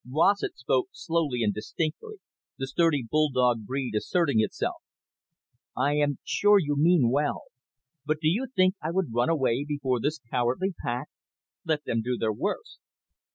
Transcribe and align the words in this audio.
Rossett 0.09 0.57
spoke 0.57 0.87
slowly 0.93 1.43
and 1.43 1.53
distinctly, 1.53 2.15
the 2.57 2.65
sturdy 2.65 3.05
bulldog 3.07 3.67
breed 3.67 3.93
asserting 3.93 4.41
itself. 4.41 4.77
"I 5.77 5.93
am 5.93 6.17
sure 6.23 6.57
you 6.57 6.75
mean 6.75 7.11
well. 7.11 7.43
But 8.03 8.17
do 8.19 8.27
you 8.27 8.47
think 8.55 8.73
I 8.81 8.89
would 8.89 9.13
run 9.13 9.29
away 9.29 9.63
before 9.63 9.99
this 9.99 10.17
cowardly 10.31 10.73
pack? 10.83 11.09
Let 11.65 11.83
them 11.83 12.01
do 12.01 12.17
their 12.17 12.33
worst." 12.33 12.79